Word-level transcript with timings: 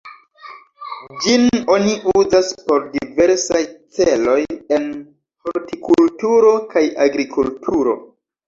Ĝin 1.25 1.43
oni 1.73 1.93
uzas 2.21 2.49
por 2.71 2.87
diversaj 2.95 3.61
celoj 3.99 4.39
en 4.79 4.89
hortikulturo 5.47 6.55
kaj 6.75 6.87
agrikulturo. 7.09 7.97